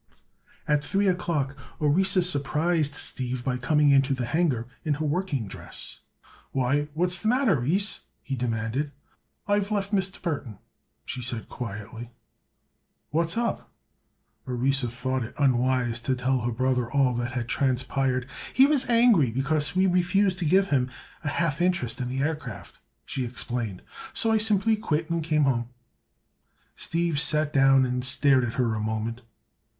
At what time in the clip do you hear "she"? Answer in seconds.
11.05-11.21, 23.05-23.23